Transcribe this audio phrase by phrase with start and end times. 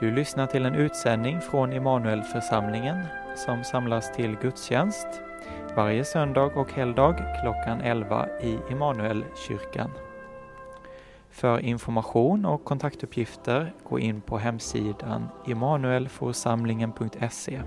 [0.00, 3.06] Du lyssnar till en utsändning från Immanuelförsamlingen
[3.36, 5.06] som samlas till gudstjänst
[5.76, 9.90] varje söndag och helgdag klockan 11 i Immanuelkyrkan.
[11.30, 17.60] För information och kontaktuppgifter gå in på hemsidan immanuelforsamlingen.se.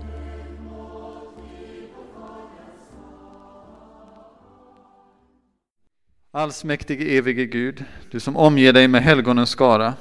[6.30, 9.94] Allsmäktige evige Gud, du som omger dig med helgonens skara.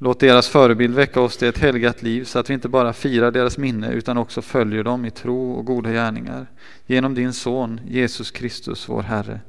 [0.00, 3.30] Låt deras förebild väcka oss till ett helgat liv så att vi inte bara firar
[3.30, 6.46] deras minne utan också följer dem i tro och goda gärningar.
[6.86, 9.40] Genom din son Jesus Kristus, vår Herre,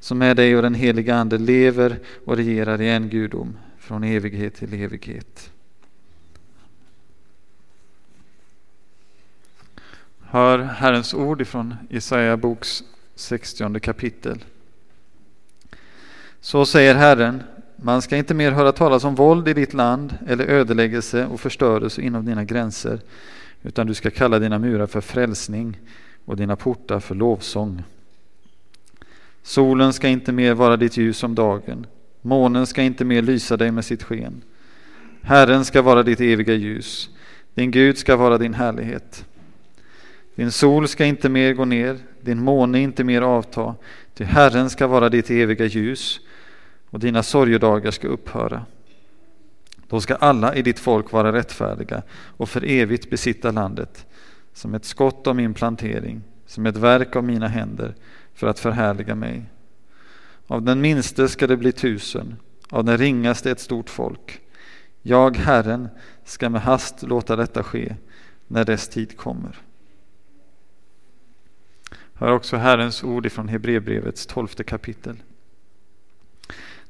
[0.00, 4.54] som med dig och den heliga Ande lever och regerar i en gudom från evighet
[4.54, 5.50] till evighet.
[10.20, 12.82] Hör Herrens ord ifrån Jesaja boks
[13.14, 14.44] 60 kapitel.
[16.40, 17.42] Så säger Herren,
[17.84, 22.02] man ska inte mer höra talas om våld i ditt land eller ödeläggelse och förstörelse
[22.02, 23.00] inom dina gränser,
[23.62, 25.80] utan du ska kalla dina murar för frälsning
[26.24, 27.82] och dina portar för lovsång.
[29.42, 31.86] Solen ska inte mer vara ditt ljus om dagen,
[32.20, 34.42] månen ska inte mer lysa dig med sitt sken.
[35.22, 37.10] Herren ska vara ditt eviga ljus,
[37.54, 39.24] din Gud ska vara din härlighet.
[40.34, 43.74] Din sol ska inte mer gå ner, din måne inte mer avta,
[44.14, 46.20] ty Herren ska vara ditt eviga ljus
[46.92, 48.66] och dina sorgedagar ska upphöra.
[49.88, 54.06] Då ska alla i ditt folk vara rättfärdiga och för evigt besitta landet
[54.52, 57.94] som ett skott av min plantering, som ett verk av mina händer
[58.34, 59.42] för att förhärliga mig.
[60.46, 62.36] Av den minste ska det bli tusen,
[62.70, 64.40] av den ringaste ett stort folk.
[65.02, 65.88] Jag, Herren,
[66.24, 67.96] ska med hast låta detta ske
[68.46, 69.56] när dess tid kommer.
[72.14, 75.16] Hör också Herrens ord ifrån Hebreerbrevets tolfte kapitel.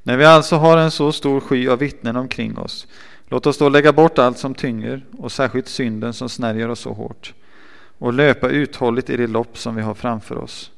[0.03, 2.87] När vi alltså har en så stor sky av vittnen omkring oss,
[3.29, 6.93] låt oss då lägga bort allt som tynger och särskilt synden som snärjer oss så
[6.93, 7.35] hårt
[7.99, 10.71] och löpa uthålligt i det lopp som vi har framför oss.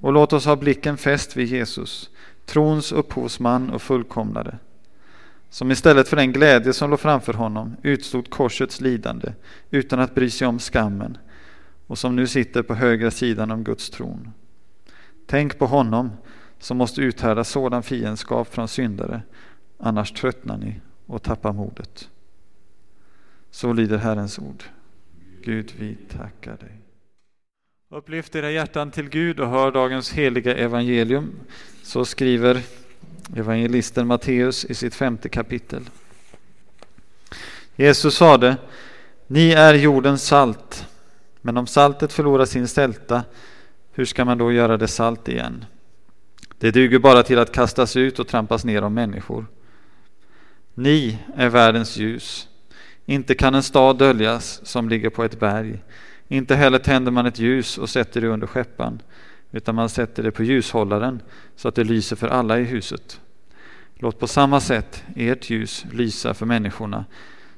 [0.00, 2.10] Och låt oss ha blicken fäst vid Jesus,
[2.46, 4.58] trons upphovsman och fullkomnare,
[5.50, 9.32] som istället för den glädje som låg framför honom utstod korsets lidande
[9.70, 11.18] utan att bry sig om skammen
[11.86, 14.30] och som nu sitter på högra sidan om Guds tron.
[15.26, 16.10] Tänk på honom
[16.58, 19.22] som måste uthärda sådan fiendskap från syndare,
[19.78, 22.08] annars tröttnar ni och tappar modet.
[23.50, 24.64] Så lyder Herrens ord.
[25.44, 26.80] Gud, vi tackar dig.
[27.90, 31.32] Upplyft era hjärtan till Gud och hör dagens heliga evangelium.
[31.82, 32.62] Så skriver
[33.36, 35.90] evangelisten Matteus i sitt femte kapitel.
[37.76, 38.56] Jesus sade,
[39.26, 40.86] ni är jordens salt,
[41.40, 43.24] men om saltet förlorar sin sälta,
[43.92, 45.64] hur ska man då göra det salt igen?
[46.58, 49.46] Det duger bara till att kastas ut och trampas ner av människor.
[50.74, 52.48] Ni är världens ljus.
[53.06, 55.82] Inte kan en stad döljas som ligger på ett berg.
[56.28, 59.02] Inte heller tänder man ett ljus och sätter det under skeppan,
[59.50, 61.22] utan man sätter det på ljushållaren
[61.56, 63.20] så att det lyser för alla i huset.
[63.94, 67.04] Låt på samma sätt ert ljus lysa för människorna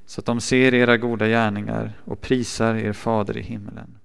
[0.06, 3.98] så att de ser era goda gärningar och prisar er fader i himmelen.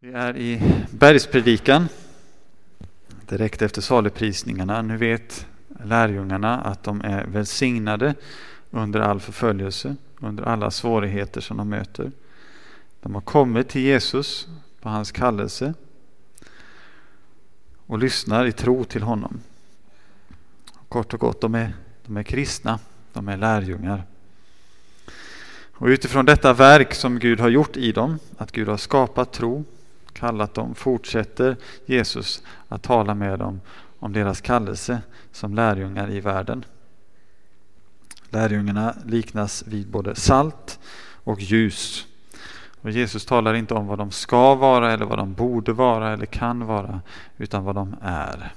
[0.00, 1.88] Vi är i bergspredikan
[3.28, 5.46] direkt efter saluprisningarna, Nu vet
[5.84, 8.14] lärjungarna att de är välsignade
[8.70, 12.12] under all förföljelse, under alla svårigheter som de möter.
[13.00, 14.48] De har kommit till Jesus
[14.80, 15.74] på hans kallelse
[17.86, 19.40] och lyssnar i tro till honom.
[20.88, 21.72] Kort och gott, de är,
[22.06, 22.78] de är kristna,
[23.12, 24.02] de är lärjungar.
[25.72, 29.64] Och utifrån detta verk som Gud har gjort i dem, att Gud har skapat tro,
[30.18, 31.56] kallat dem, fortsätter
[31.86, 33.60] Jesus att tala med dem
[33.98, 35.00] om deras kallelse
[35.32, 36.64] som lärjungar i världen.
[38.30, 40.78] Lärjungarna liknas vid både salt
[41.24, 42.06] och ljus.
[42.80, 46.26] Och Jesus talar inte om vad de ska vara eller vad de borde vara eller
[46.26, 47.00] kan vara,
[47.36, 48.52] utan vad de är.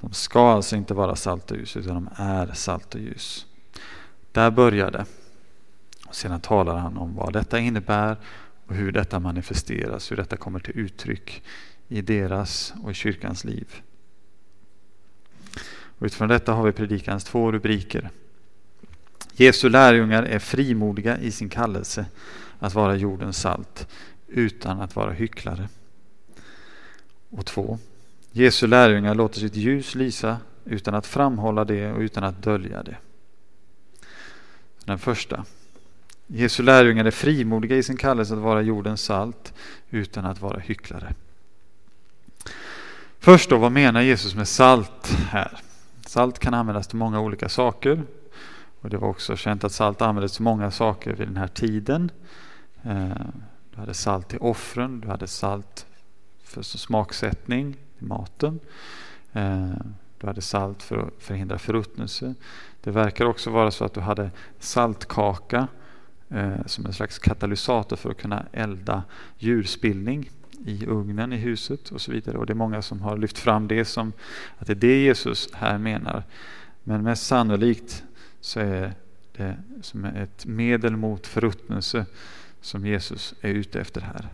[0.00, 3.46] De ska alltså inte vara salt och ljus, utan de är salt och ljus.
[4.32, 5.04] Där börjar det.
[6.06, 8.16] Och sedan talar han om vad detta innebär
[8.68, 11.42] och hur detta manifesteras, hur detta kommer till uttryck
[11.88, 13.82] i deras och i kyrkans liv.
[15.98, 18.10] Och utifrån detta har vi predikans två rubriker.
[19.32, 22.06] Jesu lärjungar är frimodiga i sin kallelse
[22.58, 23.88] att vara jordens salt
[24.26, 25.68] utan att vara hycklare.
[27.30, 27.78] Och två.
[28.32, 32.96] Jesu lärjungar låter sitt ljus lysa utan att framhålla det och utan att dölja det.
[34.84, 35.44] Den första.
[36.30, 39.54] Jesu lärjungar är frimodiga i sin kallelse att vara jordens salt
[39.90, 41.14] utan att vara hycklare.
[43.18, 45.58] Först då, vad menar Jesus med salt här?
[46.06, 48.02] Salt kan användas till många olika saker
[48.80, 52.10] Och det var också känt att salt användes till många saker vid den här tiden.
[52.82, 53.08] Eh,
[53.74, 55.86] du hade salt till offren, du hade salt
[56.44, 58.60] för smaksättning i maten.
[59.32, 59.70] Eh,
[60.18, 62.34] du hade salt för att förhindra förruttnelse.
[62.80, 65.68] Det verkar också vara så att du hade saltkaka
[66.30, 69.02] eh, som en slags katalysator för att kunna elda
[69.38, 70.30] djurspillning
[70.66, 72.38] i ugnen i huset och så vidare.
[72.38, 74.12] Och det är många som har lyft fram det som
[74.58, 76.22] att det är det Jesus här menar.
[76.84, 78.04] Men mest sannolikt
[78.40, 78.94] så är
[79.36, 82.06] det som ett medel mot förruttnelse
[82.60, 84.28] som Jesus är ute efter här.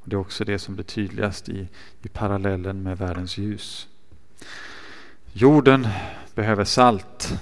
[0.00, 1.68] Och det är också det som blir tydligast i,
[2.02, 3.88] i parallellen med världens ljus.
[5.32, 5.88] Jorden
[6.34, 7.40] behöver salt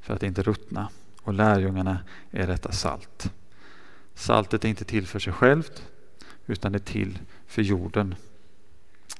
[0.00, 0.88] för att inte ruttna
[1.28, 1.98] och lärjungarna
[2.30, 3.32] är detta salt.
[4.14, 5.82] Saltet är inte till för sig självt
[6.46, 8.14] utan det är till för jorden.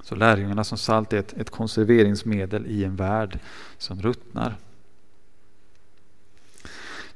[0.03, 3.39] Så lärjungarna som salt är ett, ett konserveringsmedel i en värld
[3.79, 4.57] som ruttnar.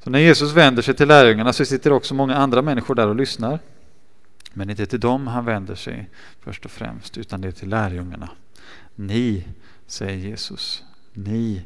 [0.05, 3.17] Så när Jesus vänder sig till lärjungarna så sitter också många andra människor där och
[3.17, 3.59] lyssnar.
[4.53, 6.11] Men inte till dem han vänder sig
[6.41, 8.31] först och främst utan det är till lärjungarna.
[8.95, 9.45] Ni,
[9.87, 11.63] säger Jesus, ni,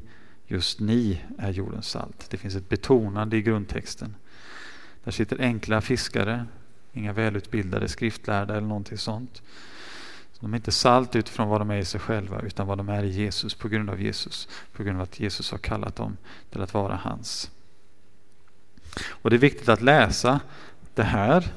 [0.47, 2.27] just ni är jordens salt.
[2.31, 4.15] Det finns ett betonande i grundtexten.
[5.05, 6.47] Där sitter enkla fiskare,
[6.93, 9.43] inga välutbildade skriftlärda eller någonting sånt.
[10.41, 13.03] De är inte salt utifrån vad de är i sig själva utan vad de är
[13.03, 14.49] i Jesus på grund av Jesus.
[14.73, 16.17] På grund av att Jesus har kallat dem
[16.51, 17.51] till att vara hans.
[19.09, 20.41] Och Det är viktigt att läsa
[20.95, 21.53] det här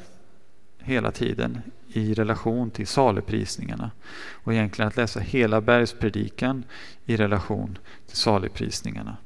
[0.77, 1.62] hela tiden
[1.94, 3.91] i relation till saligprisningarna.
[4.31, 6.63] Och egentligen att läsa hela bergspredikan
[7.06, 7.77] i relation
[8.07, 9.18] till saligprisningarna.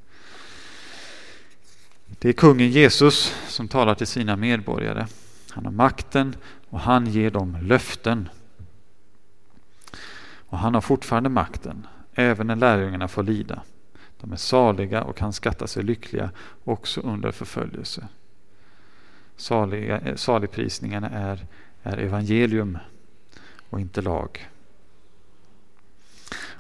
[2.20, 5.08] Det är kungen Jesus som talar till sina medborgare.
[5.50, 6.36] Han har makten
[6.70, 8.30] och han ger dem löften.
[10.54, 13.64] Och han har fortfarande makten, även när lärjungarna får lida.
[14.20, 16.30] De är saliga och kan skatta sig lyckliga
[16.64, 18.08] också under förföljelse.
[19.36, 21.46] Saliga, eh, saligprisningarna är,
[21.84, 22.78] är evangelium
[23.70, 24.50] och inte lag.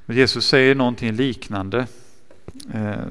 [0.06, 1.88] Och Jesus säger någonting liknande
[2.74, 3.06] eh,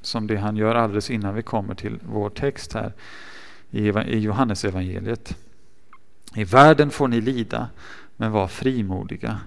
[0.00, 2.92] som det han gör alldeles innan vi kommer till vår text här
[3.70, 5.36] i, i Johannes evangeliet.
[6.34, 7.68] I världen får ni lida,
[8.16, 9.40] men var frimodiga,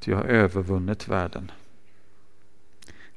[0.00, 1.50] ty jag har övervunnit världen.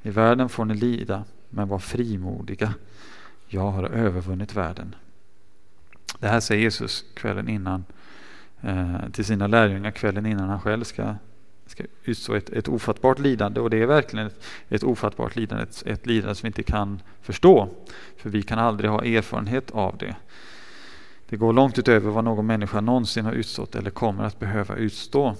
[0.02, 2.74] I världen får ni lida, men var frimodiga.
[3.46, 4.94] Jag har övervunnit världen.
[6.18, 7.84] Det här säger Jesus kvällen innan
[8.60, 11.14] eh, till sina lärjungar kvällen innan han själv ska,
[11.66, 13.60] ska utstå ett, ett ofattbart lidande.
[13.60, 17.02] Och det är verkligen ett, ett ofattbart lidande, ett, ett lidande som vi inte kan
[17.22, 17.68] förstå.
[18.16, 20.16] För vi kan aldrig ha erfarenhet av det.
[21.28, 25.36] Det går långt utöver vad någon människa någonsin har utstått eller kommer att behöva utstå.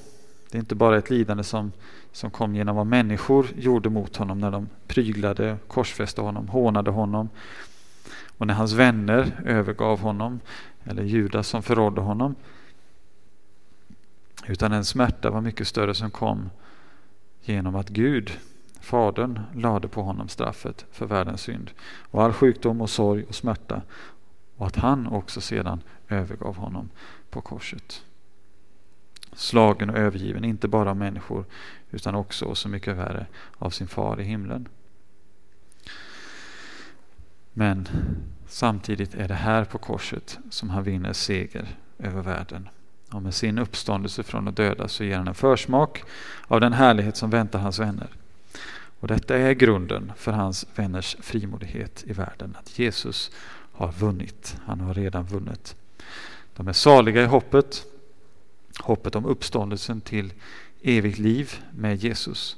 [0.50, 1.72] Det är inte bara ett lidande som,
[2.12, 7.28] som kom genom vad människor gjorde mot honom när de pryglade, korsfäste honom, hånade honom.
[8.42, 10.40] Och när hans vänner övergav honom,
[10.84, 12.34] eller Judas som förrådde honom.
[14.46, 16.50] Utan en smärta var mycket större som kom
[17.42, 18.32] genom att Gud,
[18.80, 21.70] Fadern, lade på honom straffet för världens synd.
[21.84, 23.82] Och all sjukdom och sorg och smärta.
[24.56, 26.88] Och att han också sedan övergav honom
[27.30, 28.02] på korset
[29.32, 31.44] slagen och övergiven, inte bara av människor
[31.90, 33.26] utan också och så mycket värre
[33.58, 34.68] av sin far i himlen.
[37.52, 37.88] Men
[38.48, 42.68] samtidigt är det här på korset som han vinner seger över världen.
[43.10, 46.04] Och med sin uppståndelse från de döda så ger han en försmak
[46.46, 48.08] av den härlighet som väntar hans vänner.
[49.00, 52.56] Och detta är grunden för hans vänners frimodighet i världen.
[52.60, 53.30] Att Jesus
[53.72, 54.56] har vunnit.
[54.64, 55.76] Han har redan vunnit.
[56.56, 57.86] De är saliga i hoppet
[58.80, 60.32] hoppet om uppståndelsen till
[60.82, 62.56] evigt liv med Jesus.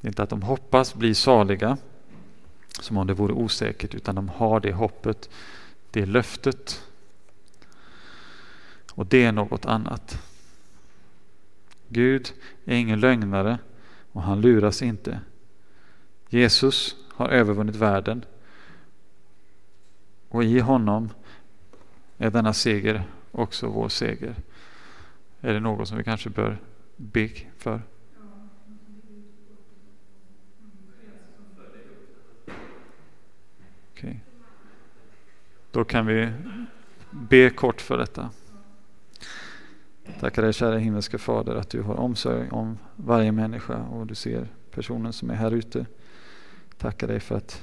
[0.00, 1.76] Det är inte att de hoppas bli saliga
[2.80, 5.30] som om det vore osäkert utan de har det hoppet,
[5.90, 6.82] det löftet.
[8.92, 10.22] Och det är något annat.
[11.88, 12.32] Gud
[12.64, 13.58] är ingen lögnare
[14.12, 15.20] och han luras inte.
[16.28, 18.24] Jesus har övervunnit världen
[20.28, 21.10] och i honom
[22.18, 24.34] är denna seger också vår seger.
[25.40, 26.58] Är det något som vi kanske bör
[26.96, 27.82] be för?
[35.74, 36.32] Då kan vi
[37.10, 38.30] be kort för detta.
[40.20, 44.48] Tackar dig kära himmelska Fader att du har omsorg om varje människa och du ser
[44.70, 45.86] personen som är här ute.
[46.78, 47.62] Tackar dig för att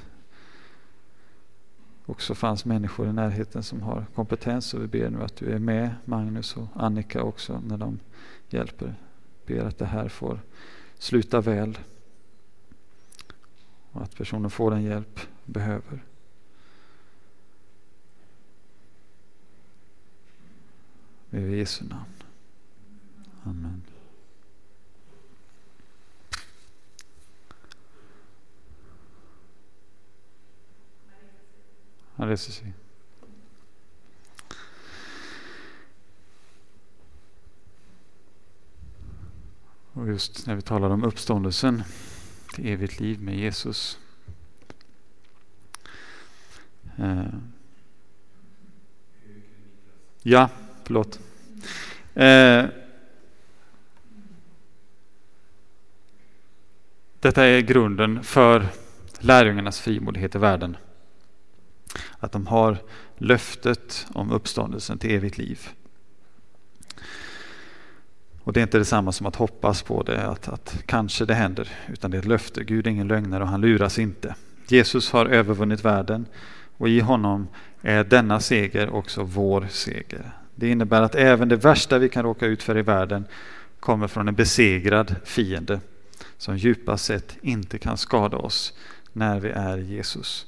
[2.06, 5.58] också fanns människor i närheten som har kompetens och vi ber nu att du är
[5.58, 7.98] med Magnus och Annika också när de
[8.48, 8.94] hjälper.
[9.46, 10.38] Ber att det här får
[10.98, 11.78] sluta väl.
[13.92, 16.11] och att personen får den hjälp behöver.
[21.32, 22.22] I Jesu namn.
[23.44, 23.82] Amen.
[32.16, 32.72] Han reser sig.
[39.92, 41.82] Och just när vi talar om uppståndelsen
[42.54, 43.98] till evigt liv med Jesus.
[46.98, 47.24] Eh.
[50.22, 50.50] Ja,
[50.84, 51.20] förlåt.
[52.14, 52.64] Eh.
[57.20, 58.66] Detta är grunden för
[59.18, 60.76] lärjungarnas frimodighet i världen.
[62.18, 62.78] Att de har
[63.16, 65.68] löftet om uppståndelsen till evigt liv.
[68.44, 71.68] Och det är inte detsamma som att hoppas på det, att, att kanske det händer,
[71.88, 72.64] utan det är ett löfte.
[72.64, 74.34] Gud är ingen lögnare och han luras inte.
[74.66, 76.26] Jesus har övervunnit världen
[76.76, 77.48] och i honom
[77.82, 80.41] är denna seger också vår seger.
[80.54, 83.24] Det innebär att även det värsta vi kan råka ut för i världen
[83.80, 85.80] kommer från en besegrad fiende
[86.38, 88.72] som djupast sett inte kan skada oss
[89.12, 90.46] när vi är Jesus.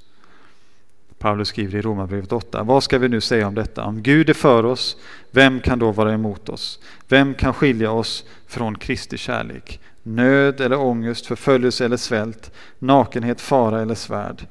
[1.18, 2.62] Paulus skriver i Romarbrevet 8.
[2.62, 3.84] Vad ska vi nu säga om detta?
[3.84, 4.96] Om Gud är för oss,
[5.30, 6.78] vem kan då vara emot oss?
[7.08, 9.80] Vem kan skilja oss från Kristi kärlek?
[10.02, 14.46] Nöd eller ångest, förföljelse eller svält, nakenhet, fara eller svärd.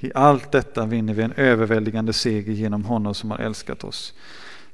[0.00, 4.14] I allt detta vinner vi en överväldigande seger genom honom som har älskat oss.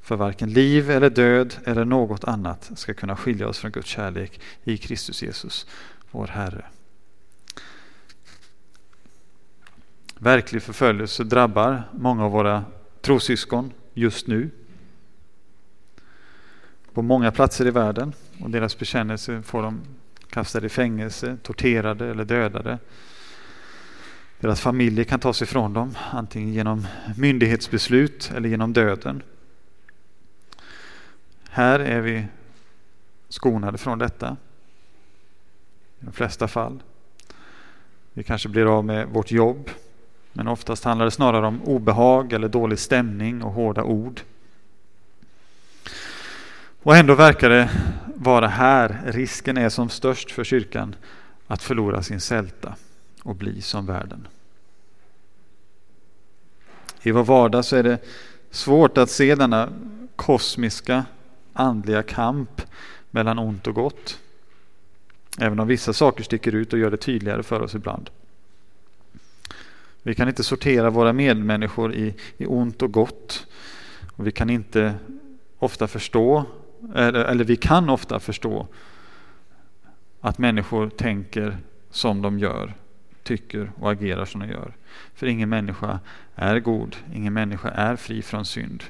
[0.05, 4.41] För varken liv eller död eller något annat ska kunna skilja oss från Guds kärlek
[4.65, 5.67] i Kristus Jesus,
[6.11, 6.65] vår Herre.
[10.19, 12.65] Verklig förföljelse drabbar många av våra
[13.01, 14.51] trossyskon just nu.
[16.93, 19.81] På många platser i världen och deras bekännelse får de
[20.31, 22.79] kastade i fängelse, torterade eller dödade.
[24.41, 29.23] Deras familjer kan tas ifrån dem, antingen genom myndighetsbeslut eller genom döden.
[31.55, 32.27] Här är vi
[33.29, 34.37] skonade från detta.
[36.01, 36.83] I de flesta fall.
[38.13, 39.71] Vi kanske blir av med vårt jobb
[40.33, 44.21] men oftast handlar det snarare om obehag eller dålig stämning och hårda ord.
[46.83, 47.71] Och ändå verkar det
[48.15, 50.95] vara här risken är som störst för kyrkan
[51.47, 52.75] att förlora sin sälta
[53.23, 54.29] och bli som världen.
[57.03, 57.99] I vår vardag så är det
[58.51, 59.69] svårt att se denna
[60.17, 61.05] kosmiska
[61.55, 62.63] andliga kamp
[63.11, 64.19] mellan ont och gott.
[65.39, 68.11] Även om vissa saker sticker ut och gör det tydligare för oss ibland.
[70.03, 73.47] Vi kan inte sortera våra medmänniskor i, i ont och gott.
[74.17, 74.95] Och vi kan inte
[75.59, 76.45] ofta förstå,
[76.95, 78.67] eller, eller vi kan ofta förstå
[80.21, 81.59] att människor tänker
[81.91, 82.75] som de gör,
[83.23, 84.73] tycker och agerar som de gör.
[85.15, 86.01] För ingen människa
[86.35, 88.85] är god, ingen människa är fri från synd.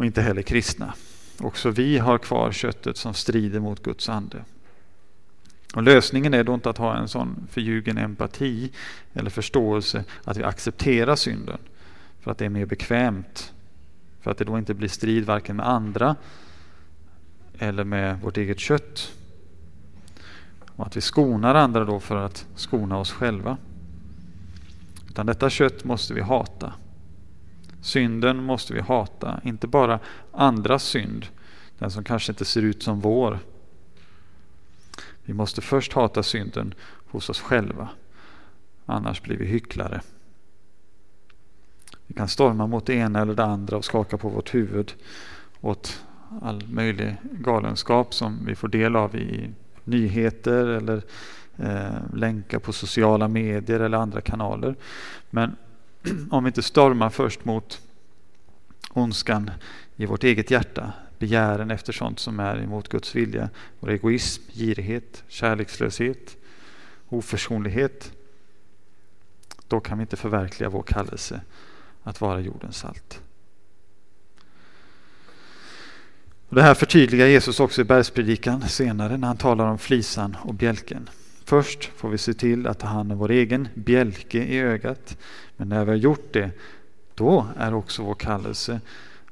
[0.00, 0.94] Och inte heller kristna.
[1.40, 4.44] Också vi har kvar köttet som strider mot Guds ande.
[5.74, 8.72] Och lösningen är då inte att ha en sån förljugen empati
[9.12, 11.58] eller förståelse att vi accepterar synden
[12.20, 13.52] för att det är mer bekvämt.
[14.20, 16.16] För att det då inte blir strid varken med andra
[17.58, 19.12] eller med vårt eget kött.
[20.76, 23.56] Och att vi skonar andra då för att skona oss själva.
[25.08, 26.72] Utan detta kött måste vi hata.
[27.82, 30.00] Synden måste vi hata, inte bara
[30.32, 31.26] andras synd,
[31.78, 33.38] den som kanske inte ser ut som vår,
[35.30, 36.74] vi måste först hata synden
[37.10, 37.88] hos oss själva.
[38.86, 40.00] Annars blir vi hycklare.
[42.06, 44.92] Vi kan storma mot det ena eller det andra och skaka på vårt huvud
[45.60, 46.02] åt
[46.42, 49.50] all möjlig galenskap som vi får del av i
[49.84, 51.02] nyheter eller
[51.56, 54.76] eh, länkar på sociala medier eller andra kanaler.
[55.30, 55.56] Men
[56.30, 57.80] om vi inte stormar först mot
[58.90, 59.50] ondskan
[59.96, 65.24] i vårt eget hjärta begären efter sånt som är emot Guds vilja, vår egoism, girighet,
[65.28, 66.36] kärlekslöshet,
[67.08, 68.12] oförsonlighet.
[69.68, 71.40] Då kan vi inte förverkliga vår kallelse
[72.02, 73.20] att vara jordens salt.
[76.48, 80.54] Och det här förtydligar Jesus också i bergspredikan senare när han talar om flisan och
[80.54, 81.10] bjälken.
[81.50, 85.16] Först får vi se till att ta hand om vår egen bjälke i ögat.
[85.56, 86.50] Men när vi har gjort det,
[87.14, 88.80] då är också vår kallelse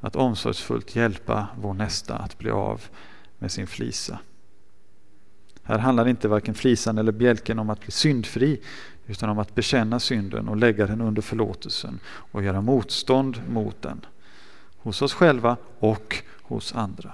[0.01, 2.83] att omsorgsfullt hjälpa vår nästa att bli av
[3.39, 4.19] med sin flisa.
[5.63, 8.61] Här handlar inte varken flisan eller bjälken om att bli syndfri
[9.07, 14.07] utan om att bekänna synden och lägga den under förlåtelsen och göra motstånd mot den.
[14.77, 17.13] Hos oss själva och hos andra.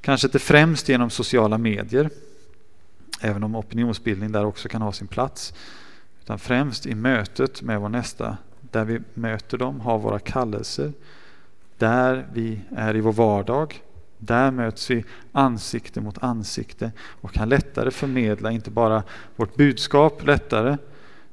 [0.00, 2.10] Kanske inte främst genom sociala medier
[3.20, 5.54] Även om opinionsbildning där också kan ha sin plats.
[6.22, 10.92] Utan främst i mötet med vår nästa, där vi möter dem, har våra kallelser,
[11.78, 13.82] där vi är i vår vardag,
[14.18, 16.92] där möts vi ansikte mot ansikte.
[17.20, 19.02] Och kan lättare förmedla inte bara
[19.36, 20.76] vårt budskap lättare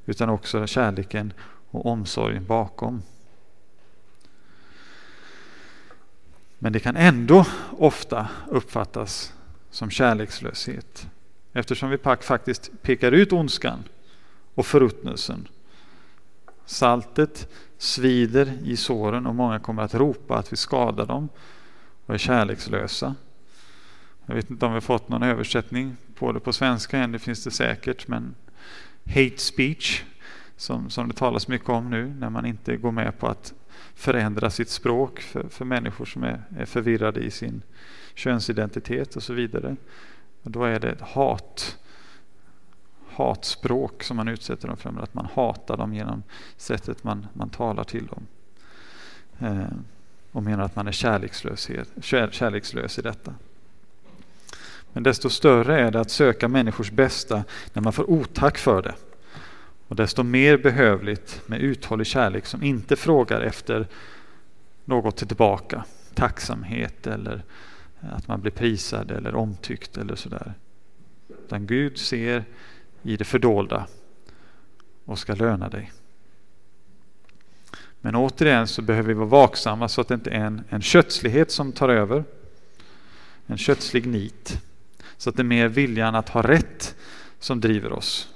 [0.06, 1.32] utan också kärleken
[1.70, 3.02] och omsorgen bakom.
[6.58, 7.46] Men det kan ändå
[7.78, 9.32] ofta uppfattas
[9.70, 11.06] som kärlekslöshet
[11.54, 13.84] eftersom vi faktiskt pekar ut ondskan
[14.54, 15.48] och förruttnelsen.
[16.66, 21.28] Saltet svider i såren och många kommer att ropa att vi skadar dem
[22.06, 23.14] och är kärlekslösa.
[24.26, 27.44] Jag vet inte om vi fått någon översättning på det på svenska än, det finns
[27.44, 28.34] det säkert, men
[29.06, 30.02] hate speech
[30.56, 33.54] som, som det talas mycket om nu när man inte går med på att
[33.94, 37.62] förändra sitt språk för, för människor som är, är förvirrade i sin
[38.14, 39.76] könsidentitet och så vidare.
[40.44, 41.78] Och då är det ett hat,
[43.08, 46.22] hatspråk som man utsätter dem för, att man hatar dem genom
[46.56, 48.26] sättet man, man talar till dem.
[49.38, 49.76] Eh,
[50.32, 51.70] och menar att man är kärlekslös,
[52.02, 53.34] kär, kärlekslös i detta.
[54.92, 58.94] Men desto större är det att söka människors bästa när man får otack för det.
[59.88, 63.86] Och desto mer behövligt med uthållig kärlek som inte frågar efter
[64.84, 65.84] något tillbaka,
[66.14, 67.42] tacksamhet eller
[68.12, 70.54] att man blir prisad eller omtyckt eller sådär.
[71.44, 72.44] Utan Gud ser
[73.02, 73.86] i det fördolda
[75.04, 75.92] och ska löna dig.
[78.00, 81.50] Men återigen så behöver vi vara vaksamma så att det inte är en, en kötslighet
[81.50, 82.24] som tar över.
[83.46, 84.60] En kötslig nit.
[85.16, 86.94] Så att det är mer viljan att ha rätt
[87.38, 88.28] som driver oss.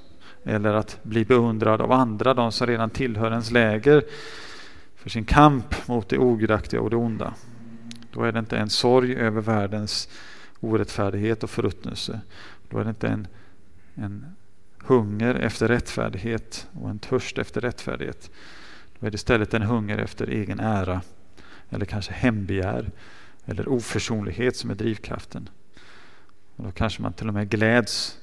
[0.44, 4.04] Eller att bli beundrad av andra, de som redan tillhör ens läger
[4.96, 7.34] för sin kamp mot det ogudaktiga och det onda.
[8.10, 10.08] Då är det inte en sorg över världens
[10.60, 12.20] orättfärdighet och förruttnelse.
[12.68, 13.26] Då är det inte en,
[13.94, 14.36] en
[14.78, 18.30] hunger efter rättfärdighet och en törst efter rättfärdighet.
[18.98, 21.02] Då är det istället en hunger efter egen ära
[21.70, 22.90] eller kanske hembegär
[23.44, 25.48] eller oförsonlighet som är drivkraften.
[26.56, 28.18] Och då kanske man till och med gläds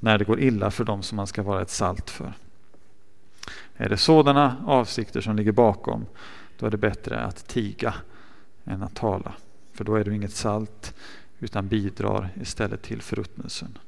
[0.00, 2.32] när det går illa för dem som man ska vara ett salt för.
[3.76, 6.06] Är det sådana avsikter som ligger bakom,
[6.58, 7.94] då är det bättre att tiga
[8.64, 9.34] än att tala.
[9.72, 10.94] För då är du inget salt
[11.38, 13.78] utan bidrar istället till förruttnelsen.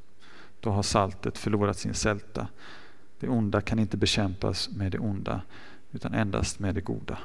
[0.60, 2.48] Då har saltet förlorat sin sälta.
[3.20, 5.40] Det onda kan inte bekämpas med det onda
[5.92, 7.18] utan endast med det goda.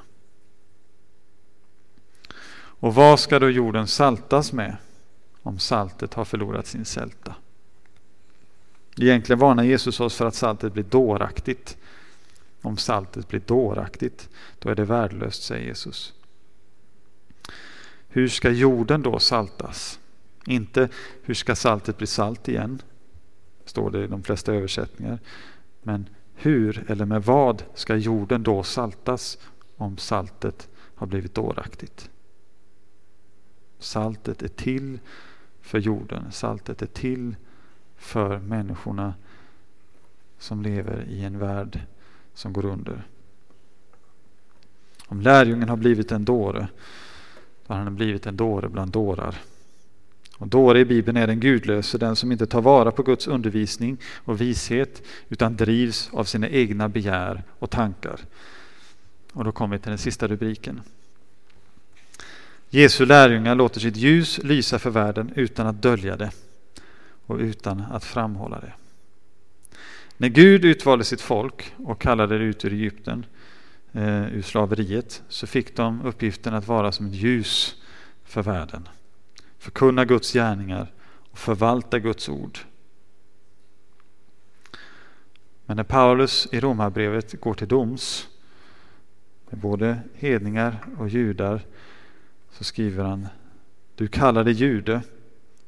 [2.81, 4.77] Och vad ska då jorden saltas med
[5.41, 7.35] om saltet har förlorat sin sälta?
[8.97, 11.77] Egentligen varnar Jesus oss för att saltet blir dåraktigt.
[12.61, 16.13] Om saltet blir dåraktigt, då är det värdelöst, säger Jesus.
[18.13, 19.99] Hur ska jorden då saltas?
[20.45, 20.89] Inte
[21.23, 22.81] hur ska saltet bli salt igen?
[23.65, 25.19] Står det i de flesta översättningar.
[25.81, 29.37] Men hur eller med vad ska jorden då saltas
[29.77, 32.09] om saltet har blivit dåraktigt?
[33.79, 34.99] Saltet är till
[35.61, 36.31] för jorden.
[36.31, 37.35] Saltet är till
[37.97, 39.13] för människorna
[40.39, 41.79] som lever i en värld
[42.33, 43.07] som går under.
[45.07, 46.67] Om lärjungen har blivit en dåre,
[47.71, 49.35] då har han blivit en dåre bland dårar.
[50.37, 53.97] Och dåre i Bibeln är den gudlöse, den som inte tar vara på Guds undervisning
[54.15, 58.19] och vishet utan drivs av sina egna begär och tankar.
[59.33, 60.81] Och då kommer vi till den sista rubriken.
[62.69, 66.31] Jesu lärjungar låter sitt ljus lysa för världen utan att dölja det
[67.25, 68.73] och utan att framhålla det.
[70.17, 73.25] När Gud utvalde sitt folk och kallade det ut ur Egypten,
[73.93, 77.75] eh, ur slaveriet, så fick de uppgiften att vara som ett ljus
[78.23, 78.87] för världen
[79.61, 80.91] förkunna Guds gärningar
[81.31, 82.59] och förvalta Guds ord.
[85.65, 88.27] Men när Paulus i Romarbrevet går till doms
[89.49, 91.61] med både hedningar och judar
[92.51, 93.27] så skriver han
[93.95, 95.01] Du kallar dig jude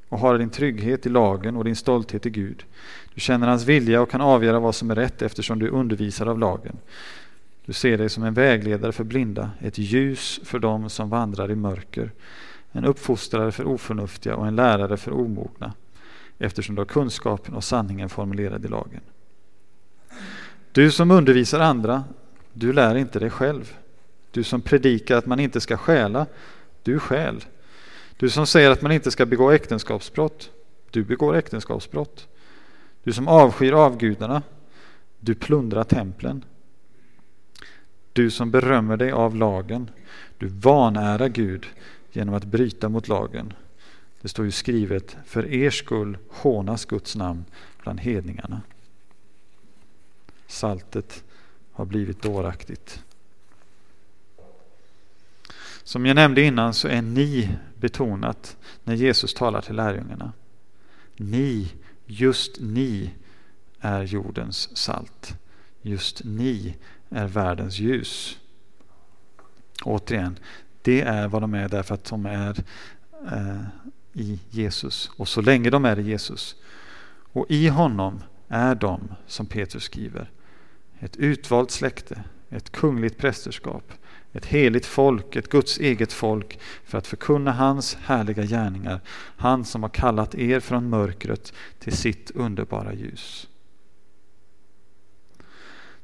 [0.10, 2.66] och har din trygghet i lagen och din stolthet i Gud.
[3.14, 6.40] Du känner hans vilja och kan avgöra vad som är rätt eftersom du undervisar av
[6.40, 6.78] lagen.
[7.66, 11.56] Du ser dig som en vägledare för blinda, ett ljus för dem som vandrar i
[11.56, 12.12] mörker
[12.76, 15.74] en uppfostrare för oförnuftiga och en lärare för omogna
[16.38, 19.02] eftersom du har kunskapen och sanningen formulerad i lagen.
[20.72, 22.04] Du som undervisar andra,
[22.54, 23.74] du lär inte dig själv.
[24.32, 26.26] Du som predikar att man inte ska stjäla,
[26.84, 27.46] du stjäl.
[28.18, 30.52] Du som säger att man inte ska begå äktenskapsbrott,
[30.92, 32.28] du begår äktenskapsbrott.
[33.04, 34.42] Du som avskyr avgudarna,
[35.20, 36.46] du plundrar templen.
[38.14, 39.90] Du som berömmer dig av lagen,
[40.38, 41.66] du vanärar Gud
[42.12, 43.54] genom att bryta mot lagen.
[44.22, 47.46] Det står ju skrivet, för er skull hånas Guds namn
[47.82, 48.62] bland hedningarna.
[50.48, 51.24] Saltet
[51.72, 53.04] har blivit dåraktigt.
[55.84, 60.34] Som jag nämnde innan så är ni betonat när Jesus talar till lärjungarna.
[61.16, 61.72] Ni,
[62.06, 63.14] just ni,
[63.80, 65.36] är jordens salt.
[65.82, 66.76] Just ni
[67.14, 68.40] är världens ljus.
[69.84, 70.40] Återigen,
[70.82, 72.64] det är vad de är därför att de är
[73.32, 73.62] eh,
[74.14, 75.12] i Jesus.
[75.18, 76.56] Och så länge de är i Jesus
[77.34, 80.32] och i honom är de, som Petrus skriver,
[81.00, 83.94] ett utvalt släkte, ett kungligt prästerskap,
[84.32, 89.02] ett heligt folk, ett Guds eget folk för att förkunna hans härliga gärningar,
[89.38, 93.48] han som har kallat er från mörkret till sitt underbara ljus.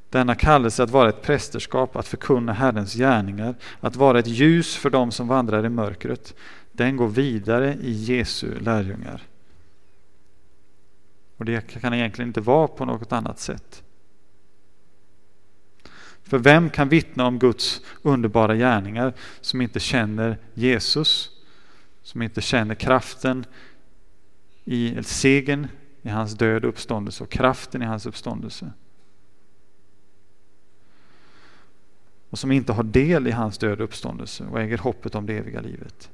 [0.10, 4.89] Denna kallelse att vara ett prästerskap, att förkunna Herrens gärningar, att vara ett ljus för
[4.89, 6.36] dem som vandrar i mörkret,
[6.72, 9.22] den går vidare i Jesu lärjungar.
[11.38, 13.84] Och det kan egentligen inte vara på något annat sätt.
[16.24, 21.30] För vem kan vittna om Guds underbara gärningar som inte känner Jesus,
[22.02, 23.45] som inte känner kraften
[24.65, 25.67] i segern
[26.02, 28.72] i hans död och uppståndelse och kraften i hans uppståndelse?
[32.30, 35.38] Och som inte har del i hans död och uppståndelse och äger hoppet om det
[35.38, 36.10] eviga livet.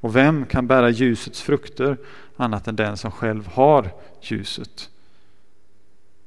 [0.00, 1.96] Och vem kan bära ljusets frukter
[2.36, 4.90] annat än den som själv har ljuset?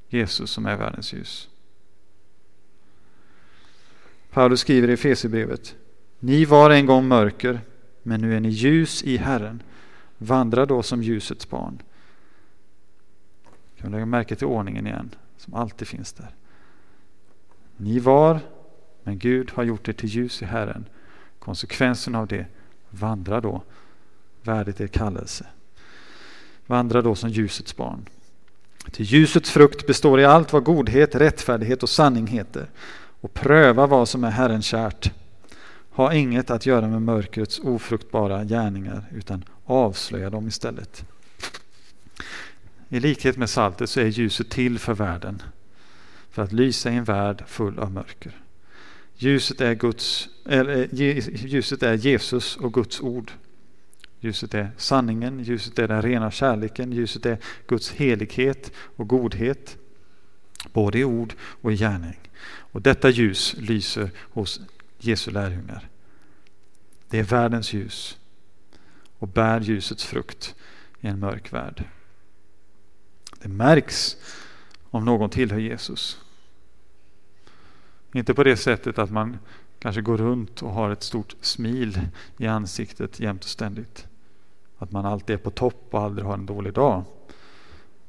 [0.09, 1.49] Jesus som är världens ljus.
[4.31, 5.75] Paulus skriver i Efesierbrevet.
[6.19, 7.59] Ni var en gång mörker,
[8.03, 9.63] men nu är ni ljus i Herren.
[10.17, 11.81] Vandra då som ljusets barn.
[13.77, 16.35] Kan lägga märke till ordningen igen, som alltid finns där.
[17.77, 18.39] Ni var,
[19.03, 20.85] men Gud har gjort er till ljus i Herren.
[21.39, 22.45] Konsekvensen av det,
[22.89, 23.61] vandra då
[24.43, 25.45] värdigt er kallelse.
[26.65, 28.05] Vandra då som ljusets barn.
[28.91, 32.69] Till ljusets frukt består i allt vad godhet, rättfärdighet och sanning heter
[33.21, 35.11] och pröva vad som är Herren kärt.
[35.89, 41.05] Ha inget att göra med mörkrets ofruktbara gärningar utan avslöja dem istället.
[42.89, 45.41] I likhet med saltet så är ljuset till för världen
[46.29, 48.41] för att lysa i en värld full av mörker.
[49.21, 50.87] Ljuset är, Guds, eller, eh,
[51.45, 53.31] ljuset är Jesus och Guds ord.
[54.19, 59.77] Ljuset är sanningen, ljuset är den rena kärleken, ljuset är Guds helighet och godhet.
[60.73, 62.19] Både i ord och i gärning.
[62.43, 64.61] Och detta ljus lyser hos
[64.99, 65.89] Jesu lärjungar.
[67.09, 68.17] Det är världens ljus
[69.19, 70.55] och bär ljusets frukt
[71.01, 71.83] i en mörk värld.
[73.39, 74.17] Det märks
[74.89, 76.21] om någon tillhör Jesus.
[78.13, 79.37] Inte på det sättet att man
[79.79, 81.99] kanske går runt och har ett stort smil
[82.37, 84.07] i ansiktet jämt och ständigt.
[84.77, 87.03] Att man alltid är på topp och aldrig har en dålig dag.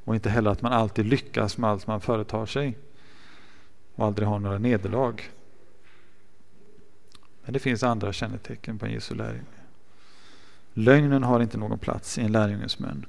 [0.05, 2.79] Och inte heller att man alltid lyckas med allt man företar sig
[3.95, 5.23] och aldrig har några nederlag.
[7.45, 9.45] Men det finns andra kännetecken på en Jesu lärjunge.
[10.75, 13.07] Lögnen har inte någon plats i en lärjunges mun.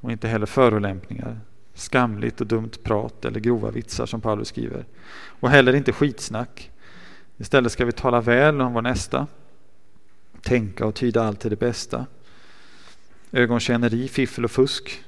[0.00, 1.40] Och inte heller förolämpningar,
[1.74, 4.84] skamligt och dumt prat eller grova vitsar som Paulus skriver.
[5.40, 6.70] Och heller inte skitsnack.
[7.38, 9.26] Istället ska vi tala väl om vår nästa.
[10.42, 12.06] Tänka och tyda allt till det bästa.
[13.32, 15.04] Ögonkänneri, fiffel och fusk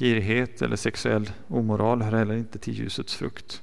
[0.00, 3.62] Girighet eller sexuell omoral hör heller inte till ljusets frukt.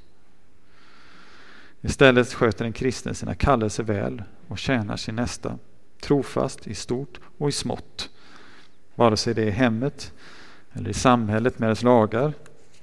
[1.82, 5.58] Istället sköter en kristen sina kallelser väl och tjänar sin nästa
[6.02, 8.10] trofast i stort och i smått.
[8.96, 10.14] Vare sig det är i hemmet
[10.78, 12.34] eller i samhället med dess lagar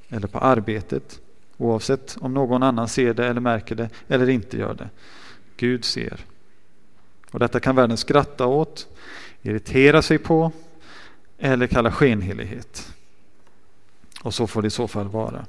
[0.09, 1.21] eller på arbetet
[1.57, 4.89] oavsett om någon annan ser det eller märker det eller inte gör det.
[5.57, 6.25] Gud ser.
[7.31, 8.89] Och detta kan världen skratta åt,
[9.43, 10.53] irritera sig på
[11.39, 12.93] eller kalla skenhelighet.
[14.23, 15.47] Och så får det i så fall vara.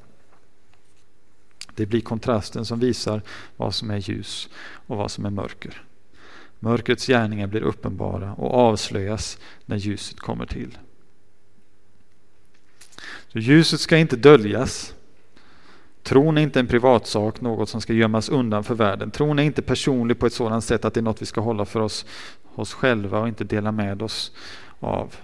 [1.75, 3.21] Det blir kontrasten som visar
[3.57, 4.49] vad som är ljus
[4.87, 5.83] och vad som är mörker.
[6.59, 10.77] Mörkrets gärningar blir uppenbara och avslöjas när ljuset kommer till.
[13.35, 14.95] Så ljuset ska inte döljas.
[16.03, 19.11] Tron är inte en privatsak, något som ska gömmas undan för världen.
[19.11, 21.65] Tron är inte personlig på ett sådant sätt att det är något vi ska hålla
[21.65, 22.05] för oss,
[22.55, 24.31] oss själva och inte dela med oss
[24.79, 25.15] av.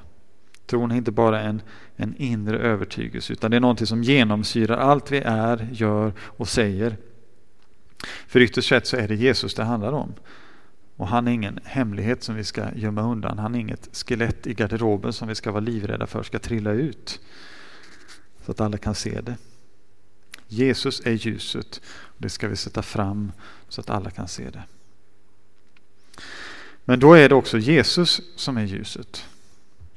[0.66, 1.62] Tron är inte bara en,
[1.96, 6.98] en inre övertygelse utan det är någonting som genomsyrar allt vi är, gör och säger.
[8.28, 10.14] För ytterst sett så är det Jesus det handlar om.
[10.96, 13.40] Och han är ingen hemlighet som vi ska gömma undan.
[13.40, 17.20] Han är inget skelett i garderoben som vi ska vara livrädda för ska trilla ut.
[18.46, 19.36] Så att alla kan se det.
[20.48, 21.82] Jesus är ljuset.
[22.00, 23.32] och Det ska vi sätta fram
[23.70, 24.64] så att alla kan se det.
[26.86, 29.26] Men då är det också Jesus som är ljuset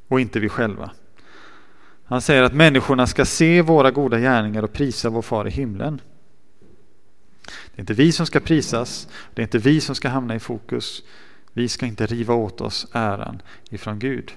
[0.09, 0.90] och inte vi själva.
[2.04, 6.00] Han säger att människorna ska se våra goda gärningar och prisa vår far i himlen.
[7.44, 10.40] Det är inte vi som ska prisas, det är inte vi som ska hamna i
[10.40, 11.02] fokus.
[11.52, 14.35] Vi ska inte riva åt oss äran ifrån Gud.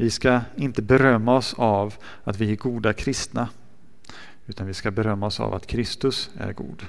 [0.00, 3.48] Vi ska inte berömma oss av att vi är goda kristna,
[4.46, 6.86] utan vi ska berömma oss av att Kristus är god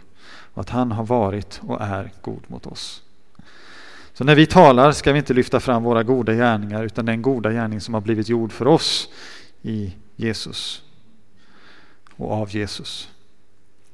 [0.53, 3.03] och att han har varit och är god mot oss.
[4.13, 7.51] Så när vi talar ska vi inte lyfta fram våra goda gärningar utan den goda
[7.51, 9.09] gärning som har blivit gjord för oss
[9.61, 10.83] i Jesus
[12.15, 13.09] och av Jesus.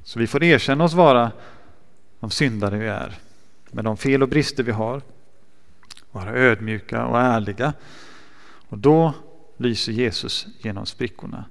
[0.04, 1.32] Så vi får erkänna oss vara
[2.20, 3.18] de syndare vi är
[3.72, 5.02] med de fel och brister vi har.
[6.12, 7.74] Vara ödmjuka och ärliga.
[8.70, 9.14] Och då
[9.58, 11.46] lyser Jesus genom sprickorna.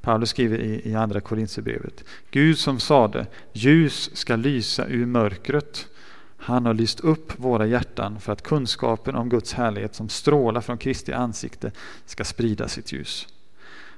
[0.00, 2.04] Paulus skriver i, i andra Korintierbrevet.
[2.30, 5.88] Gud som sade ljus ska lysa ur mörkret.
[6.36, 10.78] Han har lyst upp våra hjärtan för att kunskapen om Guds härlighet som strålar från
[10.78, 11.72] Kristi ansikte
[12.06, 13.28] ska sprida sitt ljus.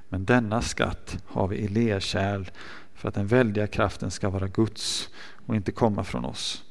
[0.09, 2.49] Men denna skatt har vi i lerkärl
[2.93, 5.09] för att den väldiga kraften ska vara Guds
[5.45, 6.64] och inte komma från oss.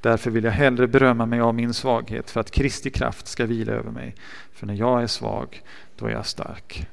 [0.00, 3.72] Därför vill jag hellre berömma mig av min svaghet för att Kristi kraft ska vila
[3.72, 4.14] över mig.
[4.52, 5.62] För när jag är svag,
[5.96, 6.86] då är jag stark.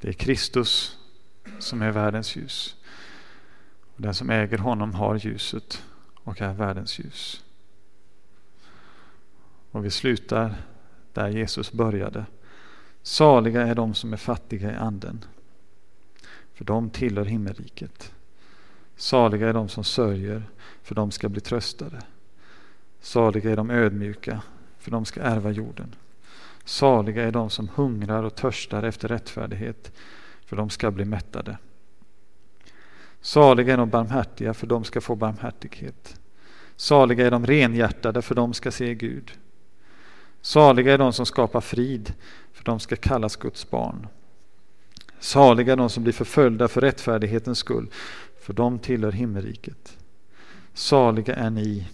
[0.00, 0.98] Det är Kristus
[1.58, 2.76] som är världens ljus.
[3.96, 5.82] Den som äger honom har ljuset
[6.14, 7.44] och är världens ljus.
[9.70, 10.54] Och vi slutar
[11.12, 12.26] där Jesus började.
[13.06, 15.24] Saliga är de som är fattiga i anden,
[16.54, 18.14] för de tillhör himmelriket.
[18.96, 20.42] Saliga är de som sörjer,
[20.82, 22.00] för de ska bli tröstade.
[23.00, 24.42] Saliga är de ödmjuka,
[24.78, 25.94] för de ska ärva jorden.
[26.64, 29.92] Saliga är de som hungrar och törstar efter rättfärdighet,
[30.44, 31.58] för de ska bli mättade.
[33.20, 36.20] Saliga är de barmhärtiga, för de ska få barmhärtighet.
[36.76, 39.32] Saliga är de renhjärtade, för de ska se Gud.
[40.40, 42.14] Saliga är de som skapar frid,
[42.56, 44.06] för de ska kallas Guds barn.
[45.20, 47.90] Saliga de som blir förföljda för rättfärdighetens skull,
[48.40, 49.96] för de tillhör himmelriket.
[50.74, 51.88] Saliga är ni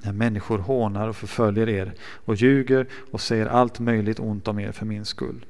[0.00, 4.72] när människor hånar och förföljer er och ljuger och säger allt möjligt ont om er
[4.72, 5.46] för min skull.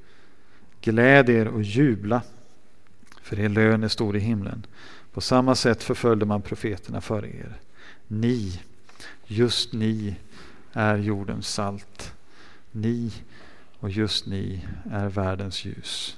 [0.80, 2.22] Gläd er och jubla,
[3.22, 4.66] för er lön är stor i himlen.
[5.12, 7.56] På samma sätt förföljde man profeterna före er.
[8.08, 8.60] Ni,
[9.26, 10.16] just ni,
[10.72, 12.12] är jordens salt.
[12.72, 13.12] Ni
[13.80, 16.16] och just ni är världens ljus.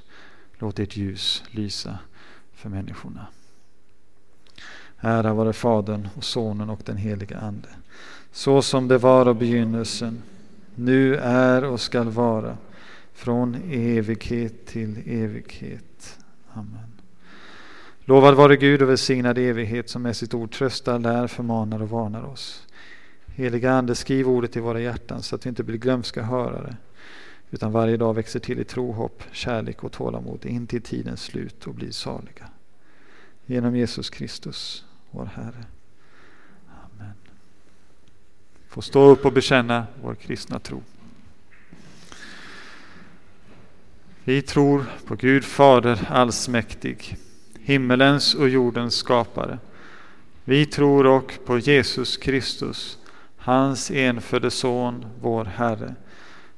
[0.59, 1.99] Låt ert ljus lysa
[2.55, 3.27] för människorna.
[5.01, 7.69] Ära vare Fadern och Sonen och den helige Ande.
[8.33, 10.23] Så som det var av begynnelsen,
[10.75, 12.57] nu är och skall vara,
[13.13, 16.19] från evighet till evighet.
[16.53, 16.93] Amen.
[18.05, 22.23] Lovad vare Gud och välsignad evighet som med sitt ord tröstar, lär, förmanar och varnar
[22.23, 22.67] oss.
[23.27, 26.77] Heliga Ande, skriv ordet i våra hjärtan så att vi inte blir glömska hörare
[27.51, 31.67] utan varje dag växer till i tro, hopp, kärlek och tålamod in till tidens slut
[31.67, 32.49] och blir saliga.
[33.47, 35.65] Genom Jesus Kristus, vår Herre.
[36.69, 37.15] Amen.
[38.69, 40.83] Få stå upp och bekänna vår kristna tro.
[44.25, 47.17] Vi tror på Gud Fader allsmäktig,
[47.61, 49.59] himmelens och jordens skapare.
[50.45, 52.99] Vi tror och på Jesus Kristus,
[53.37, 55.95] hans enfödde Son, vår Herre,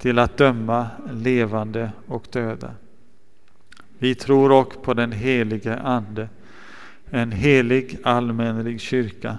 [0.00, 2.74] till att döma levande och döda.
[3.98, 6.28] Vi tror också på den helige Ande,
[7.10, 9.38] en helig allmänlig kyrka,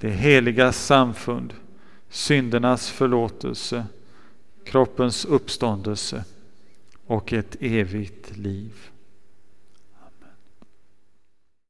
[0.00, 1.54] det heliga samfund,
[2.08, 3.86] syndernas förlåtelse,
[4.64, 6.24] kroppens uppståndelse
[7.06, 8.72] och ett evigt liv.